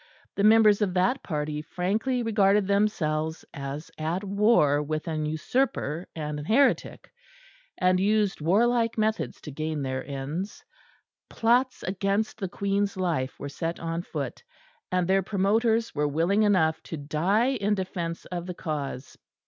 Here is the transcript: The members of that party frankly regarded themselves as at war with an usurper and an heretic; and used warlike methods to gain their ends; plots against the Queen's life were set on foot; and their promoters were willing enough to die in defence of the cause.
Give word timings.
The 0.33 0.43
members 0.43 0.81
of 0.81 0.95
that 0.95 1.21
party 1.21 1.61
frankly 1.61 2.23
regarded 2.23 2.65
themselves 2.65 3.45
as 3.53 3.91
at 3.99 4.23
war 4.23 4.81
with 4.81 5.07
an 5.07 5.27
usurper 5.27 6.07
and 6.15 6.39
an 6.39 6.45
heretic; 6.45 7.11
and 7.77 7.99
used 7.99 8.41
warlike 8.41 8.97
methods 8.97 9.39
to 9.41 9.51
gain 9.51 9.83
their 9.83 10.03
ends; 10.03 10.65
plots 11.29 11.83
against 11.83 12.39
the 12.39 12.49
Queen's 12.49 12.97
life 12.97 13.39
were 13.39 13.47
set 13.47 13.79
on 13.79 14.01
foot; 14.01 14.41
and 14.91 15.07
their 15.07 15.21
promoters 15.21 15.93
were 15.93 16.07
willing 16.07 16.41
enough 16.41 16.81
to 16.81 16.97
die 16.97 17.49
in 17.51 17.75
defence 17.75 18.25
of 18.25 18.47
the 18.47 18.55
cause. 18.55 19.19